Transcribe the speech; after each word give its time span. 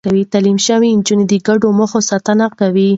تعليم 0.33 0.57
شوې 0.67 0.89
نجونې 0.99 1.25
د 1.27 1.33
ګډو 1.47 1.67
موخو 1.77 1.99
ساتنه 2.09 2.45
کوي. 2.59 2.89